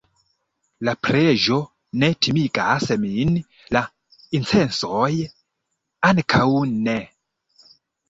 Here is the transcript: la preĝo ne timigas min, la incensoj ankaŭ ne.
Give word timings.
la 0.87 0.95
preĝo 1.07 1.57
ne 2.05 2.09
timigas 2.27 2.89
min, 3.05 3.37
la 3.79 3.85
incensoj 4.41 5.13
ankaŭ 6.15 6.47
ne. 6.77 7.01